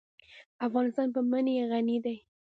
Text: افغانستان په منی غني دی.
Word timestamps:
افغانستان 0.67 1.07
په 1.15 1.21
منی 1.31 1.55
غني 1.71 1.97
دی. 2.05 2.17